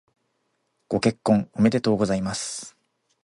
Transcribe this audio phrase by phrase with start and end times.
[0.87, 2.75] ご結婚おめでとうございます。